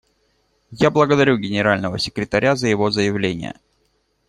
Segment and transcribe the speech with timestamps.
[0.71, 3.53] Я благодарю Генерального секретаря за его заявление.